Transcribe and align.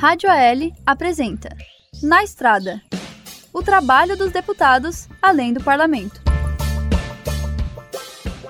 Rádio 0.00 0.30
AL 0.30 0.72
apresenta 0.86 1.54
Na 2.02 2.24
Estrada 2.24 2.80
o 3.52 3.62
trabalho 3.62 4.16
dos 4.16 4.32
deputados 4.32 5.06
além 5.20 5.52
do 5.52 5.62
parlamento. 5.62 6.22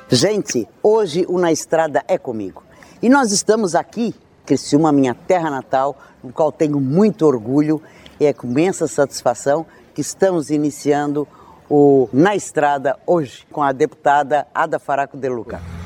Gente, 0.08 0.68
hoje 0.80 1.26
o 1.28 1.40
Na 1.40 1.50
Estrada 1.50 2.04
é 2.06 2.16
comigo. 2.16 2.62
E 3.02 3.08
nós 3.08 3.32
estamos 3.32 3.74
aqui, 3.74 4.14
Criciúma, 4.46 4.92
minha 4.92 5.12
terra 5.12 5.50
natal, 5.50 5.98
no 6.22 6.32
qual 6.32 6.52
tenho 6.52 6.78
muito 6.78 7.26
orgulho 7.26 7.82
e 8.20 8.26
é 8.26 8.32
com 8.32 8.46
imensa 8.46 8.86
satisfação 8.86 9.66
que 9.92 10.02
estamos 10.02 10.50
iniciando 10.50 11.26
o 11.68 12.08
Na 12.12 12.36
Estrada 12.36 12.96
hoje 13.04 13.44
com 13.50 13.60
a 13.60 13.72
deputada 13.72 14.46
Ada 14.54 14.78
Faraco 14.78 15.16
de 15.16 15.28
Luca. 15.28 15.79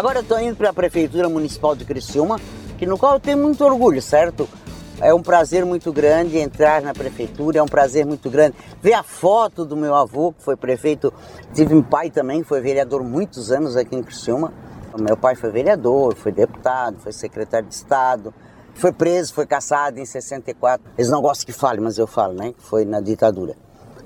Agora 0.00 0.20
eu 0.20 0.22
estou 0.22 0.40
indo 0.40 0.56
para 0.56 0.70
a 0.70 0.72
Prefeitura 0.72 1.28
Municipal 1.28 1.76
de 1.76 1.84
Criciúma, 1.84 2.40
que 2.78 2.86
no 2.86 2.96
qual 2.96 3.12
eu 3.12 3.20
tenho 3.20 3.36
muito 3.36 3.62
orgulho, 3.62 4.00
certo? 4.00 4.48
É 4.98 5.12
um 5.12 5.20
prazer 5.20 5.62
muito 5.66 5.92
grande 5.92 6.38
entrar 6.38 6.80
na 6.80 6.94
prefeitura, 6.94 7.58
é 7.58 7.62
um 7.62 7.68
prazer 7.68 8.06
muito 8.06 8.30
grande 8.30 8.56
ver 8.80 8.94
a 8.94 9.02
foto 9.02 9.62
do 9.62 9.76
meu 9.76 9.94
avô, 9.94 10.32
que 10.32 10.42
foi 10.42 10.56
prefeito. 10.56 11.12
Tive 11.52 11.74
um 11.74 11.82
pai 11.82 12.08
também, 12.08 12.40
que 12.40 12.48
foi 12.48 12.62
vereador 12.62 13.04
muitos 13.04 13.52
anos 13.52 13.76
aqui 13.76 13.94
em 13.94 14.02
Criciúma. 14.02 14.54
Meu 14.98 15.18
pai 15.18 15.34
foi 15.34 15.50
vereador, 15.50 16.16
foi 16.16 16.32
deputado, 16.32 16.96
foi 16.98 17.12
secretário 17.12 17.68
de 17.68 17.74
Estado, 17.74 18.32
foi 18.72 18.92
preso, 18.92 19.34
foi 19.34 19.44
caçado 19.44 20.00
em 20.00 20.06
64. 20.06 20.82
Eles 20.96 21.10
não 21.10 21.20
gostam 21.20 21.44
que 21.44 21.52
fale, 21.52 21.78
mas 21.78 21.98
eu 21.98 22.06
falo, 22.06 22.32
né? 22.32 22.54
Foi 22.56 22.86
na 22.86 23.00
ditadura. 23.02 23.54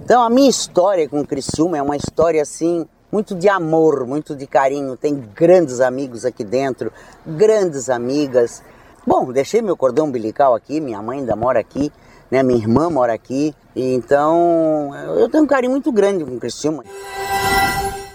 Então 0.02 0.20
a 0.20 0.28
minha 0.28 0.50
história 0.50 1.08
com 1.08 1.24
Criciúma 1.24 1.78
é 1.78 1.82
uma 1.82 1.96
história 1.96 2.42
assim 2.42 2.84
muito 3.14 3.32
de 3.32 3.48
amor, 3.48 4.04
muito 4.04 4.34
de 4.34 4.44
carinho. 4.44 4.96
Tem 4.96 5.14
grandes 5.14 5.80
amigos 5.80 6.24
aqui 6.24 6.42
dentro, 6.42 6.92
grandes 7.24 7.88
amigas. 7.88 8.60
Bom, 9.06 9.30
deixei 9.30 9.62
meu 9.62 9.76
cordão 9.76 10.06
umbilical 10.06 10.52
aqui, 10.52 10.80
minha 10.80 11.00
mãe 11.00 11.20
ainda 11.20 11.36
mora 11.36 11.60
aqui, 11.60 11.92
né? 12.28 12.42
Minha 12.42 12.58
irmã 12.58 12.90
mora 12.90 13.12
aqui, 13.12 13.54
então 13.76 14.90
eu 15.16 15.28
tenho 15.28 15.44
um 15.44 15.46
carinho 15.46 15.70
muito 15.70 15.92
grande 15.92 16.24
com 16.24 16.40
Criciúma. 16.40 16.82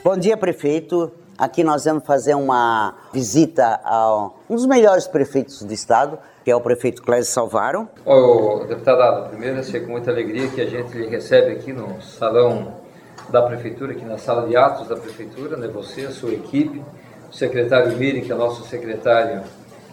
Bom 0.03 0.17
dia, 0.17 0.36
prefeito. 0.36 1.09
Aqui 1.38 1.64
nós 1.64 1.86
vamos 1.86 2.05
fazer 2.05 2.33
uma 2.33 2.94
visita 3.14 3.80
a 3.86 4.30
um 4.50 4.55
dos 4.55 4.66
melhores 4.66 5.08
prefeitos 5.08 5.64
do 5.64 5.72
estado, 5.72 6.20
que 6.44 6.52
é 6.52 6.55
o 6.58 6.59
prefeito 6.59 7.02
Clésio 7.02 7.31
Salvaro. 7.31 7.88
Ô, 8.05 8.66
deputado, 8.67 9.30
primeiro 9.30 9.61
é 9.61 9.80
com 9.80 9.92
muita 9.92 10.11
alegria 10.11 10.50
que 10.50 10.59
a 10.59 10.66
gente 10.66 10.92
lhe 10.97 11.08
recebe 11.08 11.53
aqui 11.53 11.72
no 11.72 12.02
salão 12.02 12.88
da 13.29 13.41
Prefeitura, 13.41 13.91
aqui 13.91 14.05
na 14.05 14.17
sala 14.17 14.47
de 14.47 14.55
atos 14.55 14.87
da 14.87 14.95
Prefeitura, 14.95 15.57
né, 15.57 15.67
você, 15.67 16.05
a 16.05 16.11
sua 16.11 16.31
equipe, 16.31 16.81
o 17.29 17.33
secretário 17.33 17.95
Miri, 17.97 18.21
que 18.21 18.31
é 18.31 18.35
nosso 18.35 18.63
secretário 18.67 19.41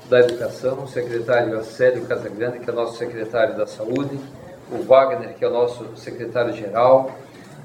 da 0.08 0.20
Educação, 0.20 0.84
o 0.84 0.88
secretário 0.88 1.58
Acélio 1.58 2.06
Casagrande, 2.06 2.60
que 2.60 2.70
é 2.70 2.72
nosso 2.72 2.97
secretário 2.97 3.56
da 3.56 3.66
Saúde, 3.66 4.19
o 4.70 4.82
Wagner, 4.82 5.34
que 5.34 5.44
é 5.44 5.48
o 5.48 5.52
nosso 5.52 5.84
secretário-geral, 5.97 7.10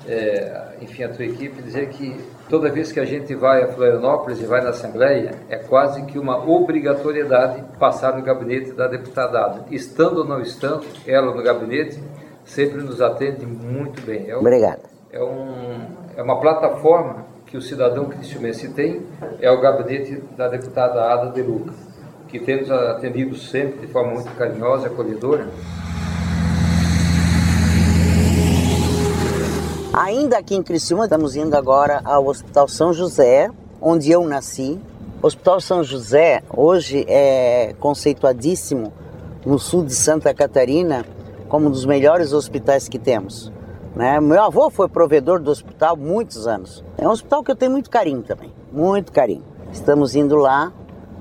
é, 0.08 0.76
enfim, 0.82 1.04
a 1.04 1.10
tua 1.10 1.26
equipe, 1.26 1.62
dizer 1.62 1.90
que 1.90 2.20
toda 2.50 2.70
vez 2.70 2.92
que 2.92 3.00
a 3.00 3.06
gente 3.06 3.36
vai 3.36 3.64
a 3.64 3.68
Florianópolis 3.68 4.42
e 4.42 4.46
vai 4.46 4.62
na 4.62 4.70
Assembleia, 4.70 5.32
é 5.48 5.58
quase 5.58 6.04
que 6.06 6.18
uma 6.18 6.38
obrigatoriedade 6.38 7.64
passar 7.78 8.18
no 8.18 8.24
gabinete 8.24 8.72
da 8.74 8.88
deputada. 8.88 9.66
Estando 9.70 10.20
ou 10.20 10.26
não 10.26 10.42
estando, 10.42 10.86
ela 11.06 11.34
no 11.34 11.44
gabinete 11.44 12.02
sempre 12.44 12.82
nos 12.82 13.00
atende 13.00 13.46
muito 13.46 14.02
bem. 14.02 14.30
É 14.30 14.36
Obrigado 14.36 15.01
é, 15.12 15.22
um, 15.22 15.88
é 16.16 16.24
uma 16.24 16.40
plataforma 16.40 17.26
que 17.46 17.58
o 17.58 17.62
cidadão 17.62 18.06
cristiumense 18.06 18.70
tem, 18.70 19.02
é 19.42 19.52
o 19.52 19.60
gabinete 19.60 20.24
da 20.38 20.48
deputada 20.48 21.12
Ada 21.12 21.32
De 21.32 21.42
Luca, 21.42 21.74
que 22.30 22.40
tem 22.40 22.62
nos 22.62 22.72
atendido 22.72 23.36
sempre 23.36 23.86
de 23.86 23.92
forma 23.92 24.14
muito 24.14 24.32
carinhosa 24.36 24.88
e 24.88 24.92
acolhedora. 24.92 25.48
Ainda 29.94 30.38
aqui 30.38 30.56
em 30.56 30.64
Criciúma, 30.64 31.04
estamos 31.04 31.36
indo 31.36 31.54
agora 31.56 32.00
ao 32.06 32.26
Hospital 32.28 32.70
São 32.70 32.94
José, 32.94 33.52
onde 33.82 34.10
eu 34.10 34.26
nasci. 34.26 34.80
O 35.22 35.28
Hospital 35.28 35.60
São 35.60 35.84
José 35.84 36.42
hoje 36.50 37.06
é 37.10 37.76
conceituadíssimo 37.78 38.94
no 39.46 39.60
sul 39.60 39.84
de 39.84 39.94
Santa 39.94 40.34
Catarina 40.34 41.06
como 41.50 41.68
um 41.68 41.72
dos 41.72 41.86
melhores 41.86 42.32
hospitais 42.32 42.88
que 42.88 42.98
temos. 42.98 43.52
Né? 43.96 44.20
Meu 44.20 44.42
avô 44.42 44.70
foi 44.70 44.88
provedor 44.88 45.40
do 45.40 45.52
hospital 45.52 45.98
muitos 45.98 46.48
anos. 46.48 46.84
É 46.98 47.08
um 47.08 47.12
hospital 47.12 47.44
que 47.44 47.52
eu 47.52 47.56
tenho 47.56 47.72
muito 47.72 47.90
carinho 47.90 48.22
também, 48.22 48.54
muito 48.72 49.12
carinho. 49.12 49.44
Estamos 49.72 50.16
indo 50.16 50.36
lá 50.36 50.72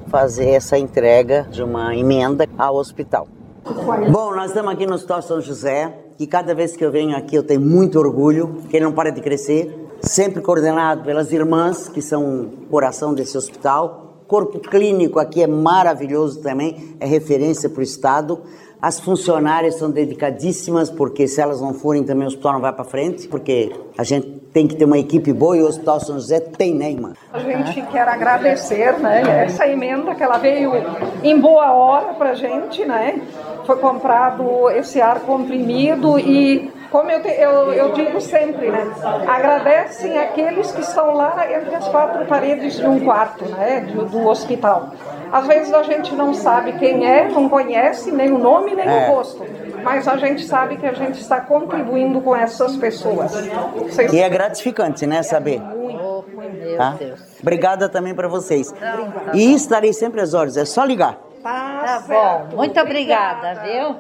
fazer 0.09 0.51
essa 0.51 0.79
entrega 0.79 1.47
de 1.51 1.63
uma 1.63 1.95
emenda 1.95 2.49
ao 2.59 2.77
hospital. 2.77 3.29
Bom, 4.11 4.35
nós 4.35 4.51
estamos 4.51 4.73
aqui 4.73 4.87
no 4.87 4.95
Hospital 4.95 5.23
São 5.23 5.41
José, 5.41 5.95
que 6.17 6.27
cada 6.27 6.55
vez 6.55 6.75
que 6.75 6.85
eu 6.85 6.91
venho 6.91 7.17
aqui 7.17 7.37
eu 7.37 7.43
tenho 7.43 7.61
muito 7.61 7.99
orgulho, 7.99 8.63
que 8.69 8.77
ele 8.77 8.85
não 8.85 8.93
para 8.93 9.11
de 9.11 9.21
crescer, 9.21 9.89
sempre 10.03 10.41
coordenado 10.41 11.05
pelas 11.05 11.33
irmãs, 11.33 11.89
que 11.89 12.01
são 12.01 12.45
o 12.45 12.67
coração 12.71 13.15
desse 13.15 13.37
hospital. 13.37 14.25
Corpo 14.27 14.59
clínico 14.61 15.19
aqui 15.19 15.43
é 15.43 15.47
maravilhoso 15.47 16.41
também, 16.41 16.97
é 16.99 17.07
referência 17.07 17.69
para 17.69 17.81
o 17.81 17.83
Estado. 17.83 18.41
As 18.83 18.99
funcionárias 18.99 19.75
são 19.75 19.91
dedicadíssimas, 19.91 20.91
porque 20.91 21.29
se 21.29 21.41
elas 21.41 21.61
não 21.61 21.75
forem 21.75 22.03
também 22.03 22.25
o 22.25 22.29
hospital 22.29 22.55
não 22.55 22.61
vai 22.61 22.73
para 22.73 22.85
frente, 22.85 23.29
porque 23.29 23.71
a 23.99 24.03
gente 24.03 24.41
tem 24.53 24.67
que 24.67 24.75
ter 24.75 24.85
uma 24.85 24.99
equipe 24.99 25.33
boa 25.33 25.57
e 25.57 25.63
o 25.63 25.67
Hospital 25.67 26.01
São 26.01 26.15
José 26.17 26.41
tem, 26.41 26.75
né, 26.75 26.91
irmã? 26.91 27.13
A 27.33 27.39
gente 27.39 27.83
quer 27.83 28.09
agradecer, 28.09 28.99
né, 28.99 29.45
essa 29.45 29.67
emenda 29.69 30.15
que 30.15 30.23
ela 30.23 30.39
veio 30.39 30.73
em 31.23 31.39
boa 31.39 31.73
hora 31.73 32.15
para 32.15 32.35
gente, 32.35 32.85
né? 32.85 33.21
Foi 33.67 33.77
comprado 33.77 34.71
esse 34.71 35.01
ar 35.01 35.21
comprimido 35.21 36.19
e 36.19 36.73
como 36.91 37.09
eu, 37.09 37.23
te, 37.23 37.29
eu, 37.29 37.73
eu, 37.73 37.93
digo 37.93 38.21
sempre, 38.21 38.71
né? 38.71 38.93
Agradecem 39.29 40.19
aqueles 40.19 40.73
que 40.73 40.81
estão 40.81 41.15
lá 41.15 41.47
entre 41.53 41.75
as 41.77 41.87
quatro 41.87 42.27
paredes 42.27 42.77
de 42.77 42.87
um 42.87 42.99
quarto, 42.99 43.45
né? 43.45 43.83
Do, 43.83 44.07
do 44.07 44.27
hospital. 44.27 44.91
Às 45.33 45.47
vezes 45.47 45.73
a 45.73 45.83
gente 45.85 46.15
não 46.15 46.35
sabe 46.35 46.73
quem 46.79 47.07
é, 47.07 47.29
não 47.29 47.49
conhece 47.49 48.11
nem 48.11 48.33
o 48.33 48.39
nome 48.39 48.75
nem 48.75 48.87
é. 48.87 49.09
o 49.09 49.15
rosto. 49.15 49.45
Mas 49.83 50.07
a 50.09 50.17
gente 50.17 50.45
sabe 50.45 50.77
que 50.77 50.87
a 50.87 50.93
gente 50.93 51.21
está 51.21 51.41
contribuindo 51.41 52.21
com 52.21 52.35
essas 52.35 52.77
pessoas. 52.77 53.33
Vocês... 53.77 54.13
E 54.13 54.19
é 54.19 54.29
gratificante, 54.29 55.07
né, 55.07 55.23
saber? 55.23 55.61
Muito. 55.61 56.25
Meu 56.37 56.77
tá? 56.77 56.97
Deus. 56.99 57.21
Obrigada 57.41 57.89
também 57.89 58.15
para 58.15 58.29
vocês. 58.29 58.75
E 59.33 59.55
estarei 59.55 59.93
sempre 59.93 60.21
às 60.21 60.35
horas, 60.35 60.57
é 60.57 60.65
só 60.65 60.85
ligar. 60.85 61.19
Tá, 61.43 61.83
tá 61.85 62.49
bom. 62.49 62.57
Muito 62.57 62.79
obrigada, 62.81 63.63
viu? 63.63 63.97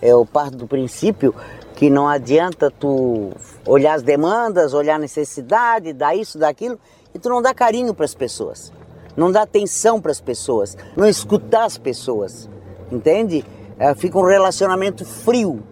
Eu 0.00 0.24
parto 0.24 0.56
do 0.56 0.66
princípio 0.66 1.34
que 1.74 1.90
não 1.90 2.08
adianta 2.08 2.70
tu 2.70 3.32
olhar 3.66 3.94
as 3.94 4.02
demandas, 4.02 4.72
olhar 4.72 4.94
a 4.94 4.98
necessidade, 4.98 5.92
dar 5.92 6.14
isso, 6.14 6.38
daquilo, 6.38 6.78
e 7.14 7.18
tu 7.18 7.28
não 7.28 7.42
dá 7.42 7.52
carinho 7.52 7.92
para 7.92 8.04
as 8.04 8.14
pessoas 8.14 8.72
não 9.16 9.30
dá 9.30 9.42
atenção 9.42 10.00
para 10.00 10.10
as 10.10 10.20
pessoas, 10.20 10.76
não 10.96 11.06
escutar 11.06 11.64
as 11.64 11.78
pessoas, 11.78 12.48
entende? 12.90 13.44
É, 13.78 13.94
fica 13.94 14.18
um 14.18 14.24
relacionamento 14.24 15.04
frio. 15.04 15.62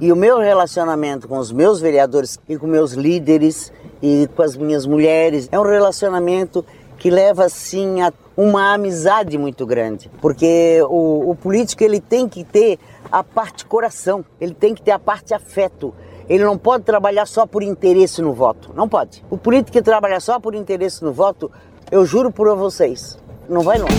E 0.00 0.10
o 0.10 0.16
meu 0.16 0.38
relacionamento 0.38 1.28
com 1.28 1.36
os 1.36 1.52
meus 1.52 1.80
vereadores 1.80 2.38
e 2.48 2.56
com 2.56 2.66
meus 2.66 2.92
líderes 2.92 3.70
e 4.02 4.28
com 4.34 4.42
as 4.42 4.56
minhas 4.56 4.86
mulheres 4.86 5.48
é 5.52 5.58
um 5.58 5.62
relacionamento 5.62 6.64
que 6.98 7.10
leva 7.10 7.44
assim 7.44 8.00
a 8.00 8.12
uma 8.36 8.72
amizade 8.72 9.36
muito 9.36 9.66
grande, 9.66 10.10
porque 10.20 10.80
o, 10.88 11.30
o 11.30 11.34
político 11.34 11.84
ele 11.84 12.00
tem 12.00 12.26
que 12.26 12.44
ter 12.44 12.78
a 13.12 13.22
parte 13.22 13.66
coração, 13.66 14.24
ele 14.40 14.54
tem 14.54 14.74
que 14.74 14.80
ter 14.80 14.92
a 14.92 14.98
parte 14.98 15.34
afeto, 15.34 15.94
ele 16.30 16.44
não 16.44 16.56
pode 16.56 16.84
trabalhar 16.84 17.26
só 17.26 17.44
por 17.44 17.62
interesse 17.62 18.22
no 18.22 18.32
voto. 18.32 18.70
Não 18.74 18.88
pode. 18.88 19.24
O 19.28 19.36
político 19.36 19.72
que 19.72 19.82
trabalha 19.82 20.20
só 20.20 20.38
por 20.38 20.54
interesse 20.54 21.02
no 21.02 21.12
voto 21.12 21.50
eu 21.90 22.06
juro 22.06 22.30
por 22.30 22.54
vocês, 22.56 23.18
não 23.48 23.62
vai 23.62 23.78
longe. 23.78 23.94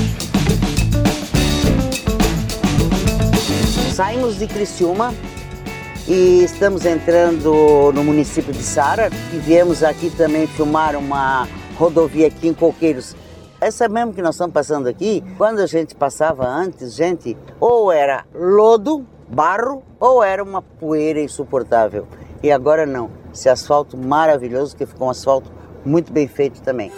Saímos 3.93 4.39
de 4.39 4.47
Criciúma 4.47 5.13
e 6.07 6.43
estamos 6.43 6.85
entrando 6.85 7.91
no 7.93 8.03
município 8.03 8.53
de 8.53 8.63
Sara 8.63 9.09
e 9.33 9.37
viemos 9.37 9.83
aqui 9.83 10.09
também 10.09 10.47
filmar 10.47 10.95
uma 10.95 11.47
rodovia 11.77 12.27
aqui 12.27 12.47
em 12.47 12.53
Coqueiros. 12.53 13.15
Essa 13.59 13.87
mesmo 13.87 14.13
que 14.13 14.21
nós 14.21 14.35
estamos 14.35 14.53
passando 14.53 14.87
aqui, 14.87 15.23
quando 15.37 15.59
a 15.59 15.67
gente 15.67 15.93
passava 15.93 16.47
antes, 16.47 16.95
gente, 16.95 17.37
ou 17.59 17.91
era 17.91 18.25
lodo, 18.33 19.05
barro, 19.27 19.83
ou 19.99 20.23
era 20.23 20.41
uma 20.41 20.61
poeira 20.61 21.21
insuportável. 21.21 22.07
E 22.41 22.51
agora 22.51 22.87
não. 22.87 23.11
Esse 23.31 23.49
asfalto 23.49 23.95
maravilhoso, 23.95 24.75
que 24.75 24.85
ficou 24.85 25.07
um 25.07 25.11
asfalto 25.11 25.51
muito 25.85 26.11
bem 26.11 26.27
feito 26.27 26.61
também. 26.61 26.91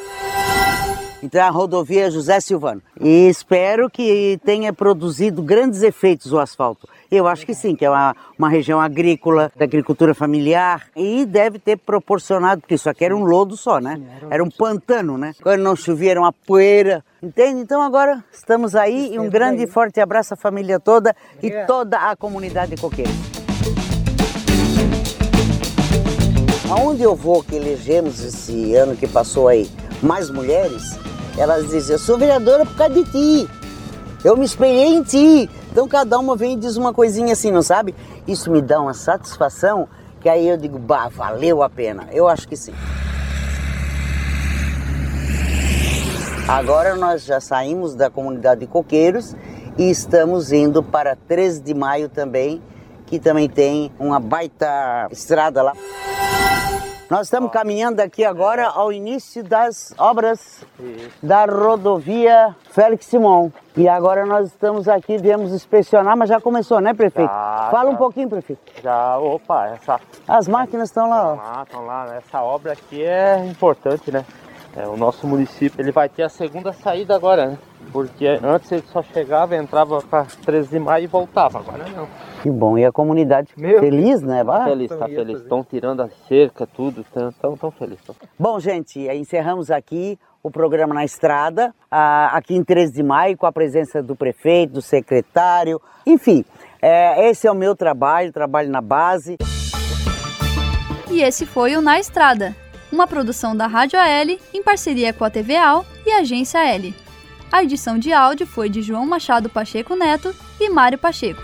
Então 1.23 1.41
a 1.41 1.49
rodovia 1.49 2.11
José 2.11 2.41
Silvano. 2.41 2.81
E 2.99 3.29
espero 3.29 3.89
que 3.89 4.37
tenha 4.43 4.73
produzido 4.73 5.41
grandes 5.41 5.81
efeitos 5.81 6.33
o 6.33 6.37
asfalto. 6.37 6.85
Eu 7.09 7.27
acho 7.27 7.45
que 7.45 7.53
sim, 7.53 7.77
que 7.77 7.85
é 7.85 7.89
uma, 7.89 8.13
uma 8.37 8.49
região 8.49 8.81
agrícola, 8.81 9.49
da 9.55 9.63
agricultura 9.63 10.13
familiar, 10.13 10.87
e 10.93 11.25
deve 11.25 11.59
ter 11.59 11.77
proporcionado, 11.77 12.59
porque 12.59 12.75
isso 12.75 12.89
aqui 12.89 13.05
era 13.05 13.15
um 13.15 13.23
lodo 13.23 13.55
só, 13.55 13.79
né? 13.79 14.01
Era 14.29 14.43
um 14.43 14.49
pantano, 14.49 15.17
né? 15.17 15.33
Quando 15.41 15.61
não 15.61 15.77
chovia 15.77 16.11
era 16.11 16.19
uma 16.19 16.33
poeira, 16.33 17.05
entende? 17.21 17.61
Então 17.61 17.81
agora 17.81 18.21
estamos 18.29 18.75
aí 18.75 19.13
e 19.13 19.19
um 19.19 19.29
grande 19.29 19.63
e 19.63 19.67
forte 19.67 20.01
abraço 20.01 20.33
à 20.33 20.37
família 20.37 20.77
toda 20.77 21.15
e 21.41 21.51
toda 21.65 21.99
a 21.99 22.17
comunidade 22.17 22.75
coqueira. 22.75 23.11
Aonde 26.69 27.03
eu 27.03 27.15
vou 27.15 27.41
que 27.41 27.55
elegemos 27.55 28.21
esse 28.21 28.75
ano 28.75 28.97
que 28.97 29.07
passou 29.07 29.47
aí 29.47 29.69
mais 30.01 30.29
mulheres, 30.29 30.97
elas 31.37 31.69
dizem, 31.69 31.93
eu 31.93 31.99
sou 31.99 32.17
vereadora 32.17 32.65
por 32.65 32.75
causa 32.75 32.93
de 32.93 33.03
ti. 33.03 33.49
Eu 34.23 34.37
me 34.37 34.45
espelhei 34.45 34.93
em 34.93 35.03
ti. 35.03 35.49
Então 35.71 35.87
cada 35.87 36.17
uma 36.19 36.35
vem 36.35 36.53
e 36.53 36.55
diz 36.55 36.77
uma 36.77 36.93
coisinha 36.93 37.33
assim, 37.33 37.51
não 37.51 37.61
sabe? 37.61 37.95
Isso 38.27 38.51
me 38.51 38.61
dá 38.61 38.79
uma 38.79 38.93
satisfação 38.93 39.87
que 40.21 40.29
aí 40.29 40.47
eu 40.47 40.55
digo, 40.55 40.79
bah, 40.79 41.09
valeu 41.09 41.61
a 41.61 41.69
pena. 41.69 42.07
Eu 42.11 42.27
acho 42.27 42.47
que 42.47 42.55
sim. 42.55 42.73
Agora 46.47 46.95
nós 46.95 47.25
já 47.25 47.39
saímos 47.39 47.95
da 47.95 48.09
comunidade 48.09 48.61
de 48.61 48.67
coqueiros 48.67 49.35
e 49.77 49.89
estamos 49.89 50.51
indo 50.51 50.83
para 50.83 51.15
13 51.15 51.61
de 51.61 51.73
maio 51.73 52.09
também, 52.09 52.61
que 53.05 53.19
também 53.19 53.49
tem 53.49 53.91
uma 53.99 54.19
baita 54.19 55.07
estrada 55.11 55.61
lá. 55.61 55.73
Nós 57.13 57.27
estamos 57.27 57.51
caminhando 57.51 57.99
aqui 57.99 58.25
agora 58.25 58.65
ao 58.65 58.91
início 58.91 59.43
das 59.43 59.93
obras 59.99 60.65
da 61.21 61.45
rodovia 61.45 62.55
Félix 62.71 63.05
Simon. 63.05 63.51
E 63.77 63.87
agora 63.87 64.25
nós 64.25 64.47
estamos 64.47 64.87
aqui, 64.87 65.19
viemos 65.19 65.53
inspecionar, 65.53 66.17
mas 66.17 66.27
já 66.27 66.41
começou, 66.41 66.81
né, 66.81 66.91
prefeito? 66.91 67.29
Já, 67.29 67.67
Fala 67.69 67.91
já. 67.91 67.95
um 67.95 67.97
pouquinho, 67.97 68.27
prefeito. 68.27 68.59
Já, 68.81 69.19
opa, 69.19 69.67
essa, 69.67 70.01
As 70.27 70.47
máquinas 70.47 70.89
estão 70.89 71.07
lá, 71.07 71.33
ó. 71.33 71.37
ah, 71.39 71.63
estão 71.63 71.85
lá, 71.85 72.05
né? 72.07 72.17
essa 72.17 72.41
obra 72.41 72.73
aqui 72.73 73.03
é 73.03 73.45
importante, 73.45 74.11
né? 74.11 74.25
É, 74.75 74.87
o 74.87 74.97
nosso 74.97 75.27
município 75.27 75.79
ele 75.79 75.91
vai 75.91 76.09
ter 76.09 76.23
a 76.23 76.29
segunda 76.29 76.73
saída 76.73 77.15
agora, 77.15 77.45
né? 77.45 77.57
Porque 77.91 78.25
antes 78.43 78.71
ele 78.71 78.83
só 78.91 79.03
chegava, 79.03 79.55
entrava 79.55 80.01
para 80.01 80.25
13 80.45 80.69
de 80.69 80.79
maio 80.79 81.03
e 81.03 81.07
voltava. 81.07 81.59
Agora 81.59 81.85
não. 81.89 82.07
Que 82.41 82.49
bom. 82.49 82.75
E 82.77 82.83
a 82.83 82.91
comunidade 82.91 83.49
Meu 83.55 83.79
feliz, 83.79 84.21
né? 84.23 84.43
Bah. 84.43 84.63
feliz, 84.65 84.89
tá 84.89 85.07
feliz. 85.07 85.41
Estão 85.41 85.63
tirando 85.63 86.01
a 86.01 86.09
cerca, 86.27 86.65
tudo, 86.65 87.05
tão, 87.13 87.31
tão, 87.33 87.55
tão 87.55 87.71
feliz. 87.71 87.99
tão- 88.01 88.15
Bom, 88.39 88.59
gente, 88.59 88.99
encerramos 88.99 89.69
aqui 89.69 90.17
o 90.41 90.49
programa 90.49 90.93
na 90.93 91.05
estrada, 91.05 91.73
aqui 91.91 92.55
em 92.55 92.63
13 92.63 92.93
de 92.93 93.03
maio, 93.03 93.37
com 93.37 93.45
a 93.45 93.51
presença 93.51 94.01
do 94.01 94.15
prefeito, 94.15 94.73
do 94.73 94.81
secretário, 94.81 95.79
enfim. 96.05 96.43
é, 96.81 97.29
esse 97.29 97.47
é 97.47 97.51
o 97.51 97.55
meu 97.55 97.75
trabalho, 97.75 98.33
trabalho 98.33 98.69
na 98.69 98.81
base. 98.81 99.37
E 101.09 101.21
esse 101.21 101.45
foi 101.45 101.75
o 101.77 101.81
Na 101.81 101.99
Estrada, 101.99 102.55
uma 102.93 103.07
produção 103.07 103.57
da 103.57 103.65
Rádio 103.65 103.99
AL 103.99 104.37
em 104.53 104.61
parceria 104.61 105.11
com 105.11 105.25
a 105.25 105.29
TV 105.29 105.55
AL 105.55 105.83
e 106.05 106.11
a 106.11 106.19
Agência 106.19 106.59
L. 106.59 106.93
A 107.51 107.63
edição 107.63 107.97
de 107.97 108.13
áudio 108.13 108.45
foi 108.45 108.69
de 108.69 108.81
João 108.83 109.05
Machado 109.05 109.49
Pacheco 109.49 109.95
Neto 109.95 110.33
e 110.59 110.69
Mário 110.69 110.97
Pacheco. 110.97 111.41